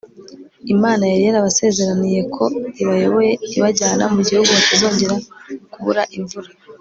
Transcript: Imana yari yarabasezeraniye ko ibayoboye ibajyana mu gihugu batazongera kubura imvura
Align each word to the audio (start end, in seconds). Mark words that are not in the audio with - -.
Imana 0.73 1.03
yari 1.11 1.23
yarabasezeraniye 1.27 2.21
ko 2.35 2.43
ibayoboye 2.81 3.31
ibajyana 3.57 4.03
mu 4.13 4.21
gihugu 4.27 4.49
batazongera 4.57 5.15
kubura 5.73 6.03
imvura 6.17 6.49